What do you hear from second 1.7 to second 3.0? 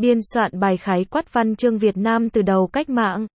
Việt Nam từ đầu cách